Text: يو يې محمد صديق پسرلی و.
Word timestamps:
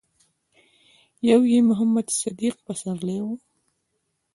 يو 1.29 1.39
يې 1.51 1.59
محمد 1.69 2.07
صديق 2.21 2.55
پسرلی 2.65 3.17
و. 3.23 3.27